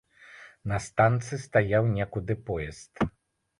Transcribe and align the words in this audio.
На 0.71 0.79
станцыі 0.85 1.39
стаяў 1.45 1.83
некуды 1.99 2.33
поезд. 2.51 3.07